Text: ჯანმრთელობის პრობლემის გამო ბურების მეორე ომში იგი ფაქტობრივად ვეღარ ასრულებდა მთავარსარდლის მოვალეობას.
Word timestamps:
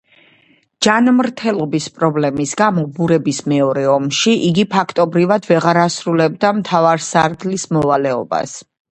ჯანმრთელობის 0.85 1.89
პრობლემის 1.97 2.53
გამო 2.61 2.85
ბურების 2.95 3.41
მეორე 3.53 3.83
ომში 3.95 4.33
იგი 4.47 4.65
ფაქტობრივად 4.71 5.45
ვეღარ 5.51 5.79
ასრულებდა 5.83 6.51
მთავარსარდლის 6.61 7.67
მოვალეობას. 7.77 8.55